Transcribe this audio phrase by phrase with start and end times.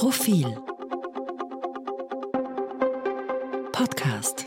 [0.00, 0.46] Profil
[3.70, 4.46] Podcast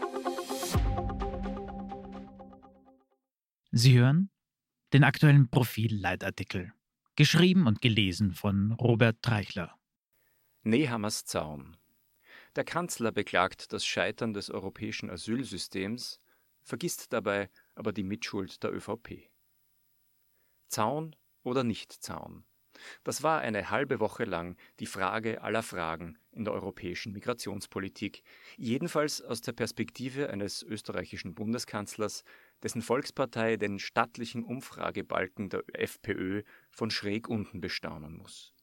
[3.71, 4.31] Sie hören
[4.93, 6.73] den aktuellen Profil-Leitartikel,
[7.15, 9.77] geschrieben und gelesen von Robert Treichler.
[10.63, 11.77] Nehammers Zaun.
[12.55, 16.17] Der Kanzler beklagt das Scheitern des europäischen Asylsystems,
[16.63, 19.29] vergisst dabei aber die Mitschuld der ÖVP.
[20.69, 22.43] Zaun oder nicht Zaun?
[23.03, 28.23] Das war eine halbe Woche lang die Frage aller Fragen in der europäischen Migrationspolitik,
[28.57, 32.23] jedenfalls aus der Perspektive eines österreichischen Bundeskanzlers,
[32.63, 38.53] dessen Volkspartei den stattlichen Umfragebalken der FPÖ von schräg unten bestaunen muss.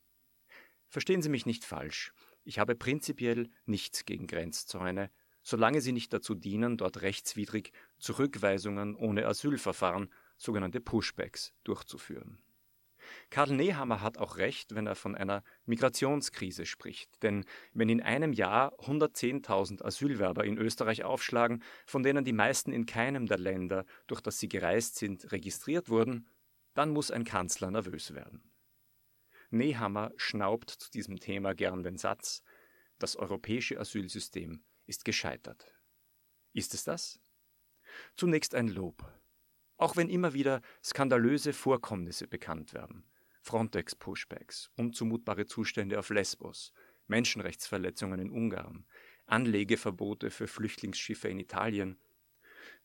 [0.88, 2.12] Verstehen Sie mich nicht falsch,
[2.44, 5.10] ich habe prinzipiell nichts gegen Grenzzäune,
[5.42, 12.42] solange sie nicht dazu dienen, dort rechtswidrig Zurückweisungen ohne Asylverfahren, sogenannte Pushbacks, durchzuführen.
[13.30, 17.22] Karl Nehammer hat auch recht, wenn er von einer Migrationskrise spricht.
[17.22, 22.86] Denn wenn in einem Jahr 110.000 Asylwerber in Österreich aufschlagen, von denen die meisten in
[22.86, 26.28] keinem der Länder, durch das sie gereist sind, registriert wurden,
[26.74, 28.50] dann muss ein Kanzler nervös werden.
[29.50, 32.42] Nehammer schnaubt zu diesem Thema gern den Satz,
[32.98, 35.74] das europäische Asylsystem ist gescheitert.
[36.52, 37.20] Ist es das?
[38.14, 39.19] Zunächst ein Lob.
[39.80, 43.02] Auch wenn immer wieder skandalöse Vorkommnisse bekannt werden.
[43.40, 46.74] Frontex-Pushbacks, unzumutbare Zustände auf Lesbos,
[47.06, 48.84] Menschenrechtsverletzungen in Ungarn,
[49.24, 51.98] Anlegeverbote für Flüchtlingsschiffe in Italien,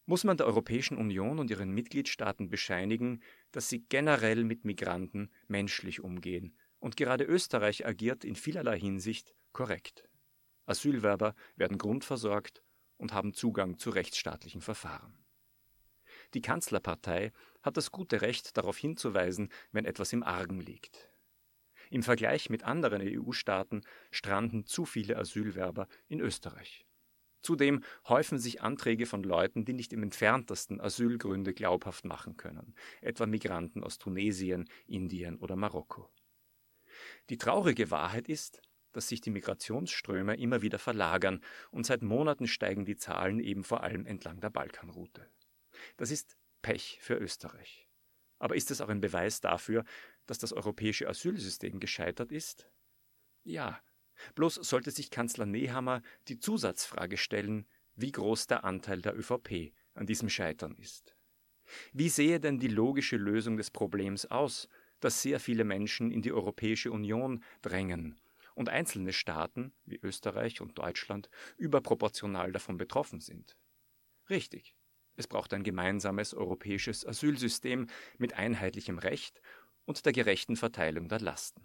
[0.05, 5.99] muss man der Europäischen Union und ihren Mitgliedstaaten bescheinigen, dass sie generell mit Migranten menschlich
[5.99, 10.07] umgehen, und gerade Österreich agiert in vielerlei Hinsicht korrekt.
[10.65, 12.63] Asylwerber werden grundversorgt
[12.95, 15.24] und haben Zugang zu rechtsstaatlichen Verfahren.
[16.33, 17.31] Die Kanzlerpartei
[17.61, 21.09] hat das gute Recht, darauf hinzuweisen, wenn etwas im Argen liegt.
[21.89, 26.85] Im Vergleich mit anderen EU-Staaten stranden zu viele Asylwerber in Österreich.
[27.41, 33.27] Zudem häufen sich Anträge von Leuten, die nicht im entferntesten Asylgründe glaubhaft machen können, etwa
[33.27, 36.09] Migranten aus Tunesien, Indien oder Marokko.
[37.29, 38.61] Die traurige Wahrheit ist,
[38.93, 43.83] dass sich die Migrationsströme immer wieder verlagern und seit Monaten steigen die Zahlen eben vor
[43.83, 45.29] allem entlang der Balkanroute.
[45.97, 47.87] Das ist Pech für Österreich.
[48.39, 49.83] Aber ist es auch ein Beweis dafür,
[50.25, 52.69] dass das europäische Asylsystem gescheitert ist?
[53.43, 53.79] Ja.
[54.35, 60.05] Bloß sollte sich Kanzler Nehammer die Zusatzfrage stellen, wie groß der Anteil der ÖVP an
[60.05, 61.15] diesem Scheitern ist.
[61.93, 64.67] Wie sehe denn die logische Lösung des Problems aus,
[64.99, 68.19] dass sehr viele Menschen in die Europäische Union drängen
[68.53, 73.57] und einzelne Staaten wie Österreich und Deutschland überproportional davon betroffen sind?
[74.29, 74.75] Richtig.
[75.15, 77.87] Es braucht ein gemeinsames europäisches Asylsystem
[78.17, 79.41] mit einheitlichem Recht
[79.85, 81.61] und der gerechten Verteilung der Lasten.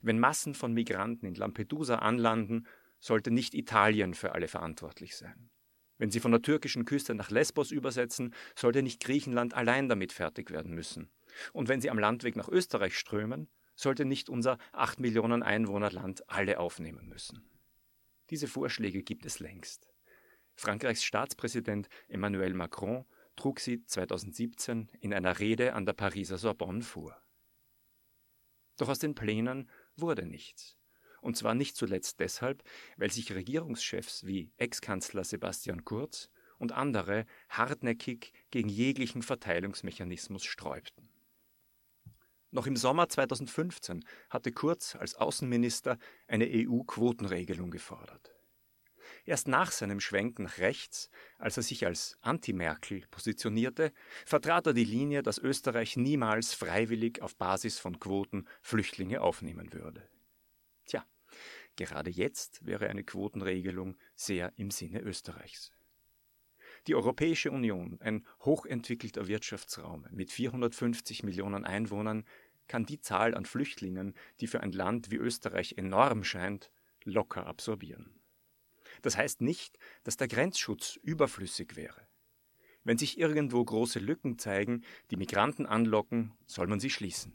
[0.00, 2.66] Wenn Massen von Migranten in Lampedusa anlanden,
[3.00, 5.50] sollte nicht Italien für alle verantwortlich sein.
[5.98, 10.50] Wenn sie von der türkischen Küste nach Lesbos übersetzen, sollte nicht Griechenland allein damit fertig
[10.50, 11.10] werden müssen.
[11.52, 16.58] Und wenn sie am Landweg nach Österreich strömen, sollte nicht unser acht Millionen Einwohnerland alle
[16.58, 17.44] aufnehmen müssen.
[18.30, 19.93] Diese Vorschläge gibt es längst.
[20.54, 23.04] Frankreichs Staatspräsident Emmanuel Macron
[23.36, 27.20] trug sie 2017 in einer Rede an der Pariser Sorbonne vor.
[28.76, 30.76] Doch aus den Plänen wurde nichts.
[31.20, 32.62] Und zwar nicht zuletzt deshalb,
[32.96, 41.08] weil sich Regierungschefs wie Ex-Kanzler Sebastian Kurz und andere hartnäckig gegen jeglichen Verteilungsmechanismus sträubten.
[42.50, 45.98] Noch im Sommer 2015 hatte Kurz als Außenminister
[46.28, 48.33] eine EU-Quotenregelung gefordert.
[49.26, 51.08] Erst nach seinem Schwenk nach rechts,
[51.38, 53.92] als er sich als Anti-Merkel positionierte,
[54.26, 60.06] vertrat er die Linie, dass Österreich niemals freiwillig auf Basis von Quoten Flüchtlinge aufnehmen würde.
[60.84, 61.06] Tja,
[61.76, 65.72] gerade jetzt wäre eine Quotenregelung sehr im Sinne Österreichs.
[66.86, 72.26] Die Europäische Union, ein hochentwickelter Wirtschaftsraum mit 450 Millionen Einwohnern,
[72.68, 76.70] kann die Zahl an Flüchtlingen, die für ein Land wie Österreich enorm scheint,
[77.04, 78.20] locker absorbieren.
[79.02, 82.06] Das heißt nicht, dass der Grenzschutz überflüssig wäre.
[82.84, 87.32] Wenn sich irgendwo große Lücken zeigen, die Migranten anlocken, soll man sie schließen.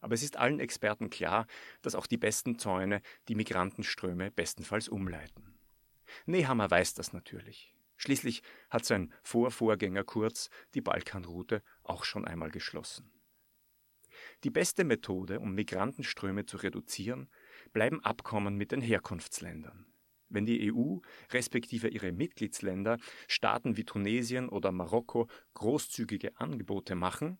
[0.00, 1.46] Aber es ist allen Experten klar,
[1.82, 5.58] dass auch die besten Zäune die Migrantenströme bestenfalls umleiten.
[6.26, 7.74] Nehammer weiß das natürlich.
[7.96, 13.10] Schließlich hat sein Vorvorgänger Kurz die Balkanroute auch schon einmal geschlossen.
[14.44, 17.28] Die beste Methode, um Migrantenströme zu reduzieren,
[17.72, 19.86] bleiben Abkommen mit den Herkunftsländern.
[20.28, 20.98] Wenn die EU
[21.32, 27.38] respektive ihre Mitgliedsländer Staaten wie Tunesien oder Marokko großzügige Angebote machen,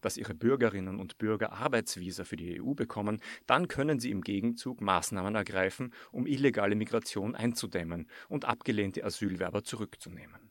[0.00, 4.80] dass ihre Bürgerinnen und Bürger Arbeitsvisa für die EU bekommen, dann können sie im Gegenzug
[4.80, 10.50] Maßnahmen ergreifen, um illegale Migration einzudämmen und abgelehnte Asylwerber zurückzunehmen.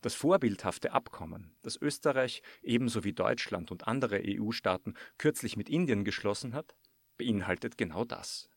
[0.00, 6.54] Das vorbildhafte Abkommen, das Österreich ebenso wie Deutschland und andere EU-Staaten kürzlich mit Indien geschlossen
[6.54, 6.76] hat,
[7.16, 8.48] beinhaltet genau das.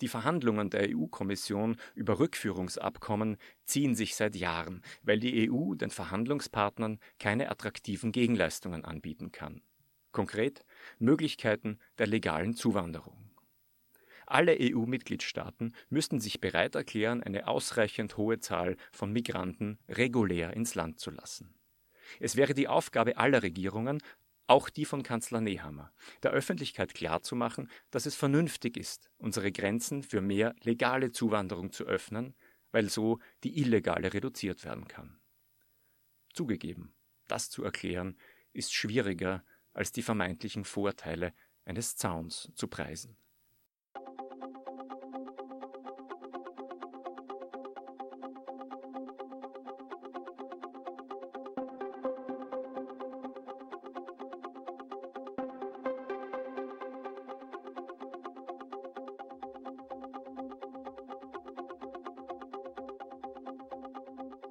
[0.00, 6.98] Die Verhandlungen der EU-Kommission über Rückführungsabkommen ziehen sich seit Jahren, weil die EU den Verhandlungspartnern
[7.18, 9.62] keine attraktiven Gegenleistungen anbieten kann.
[10.12, 10.64] Konkret
[10.98, 13.24] Möglichkeiten der legalen Zuwanderung.
[14.26, 20.98] Alle EU-Mitgliedstaaten müssten sich bereit erklären, eine ausreichend hohe Zahl von Migranten regulär ins Land
[20.98, 21.54] zu lassen.
[22.20, 24.00] Es wäre die Aufgabe aller Regierungen,
[24.46, 25.92] auch die von Kanzler Nehammer,
[26.22, 32.34] der Öffentlichkeit klarzumachen, dass es vernünftig ist, unsere Grenzen für mehr legale Zuwanderung zu öffnen,
[32.70, 35.20] weil so die illegale reduziert werden kann.
[36.32, 36.94] Zugegeben,
[37.28, 38.18] das zu erklären,
[38.52, 41.32] ist schwieriger als die vermeintlichen Vorteile
[41.64, 43.16] eines Zauns zu preisen.